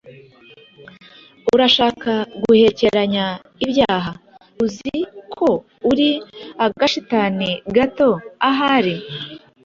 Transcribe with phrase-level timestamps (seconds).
[1.53, 2.11] urashaka
[2.43, 3.25] guhekeranya
[3.63, 4.11] ibyaha?
[4.63, 4.95] Uzi
[5.33, 5.47] ko
[5.91, 6.09] uri
[6.65, 8.09] agashitani gato
[8.49, 8.95] ahari?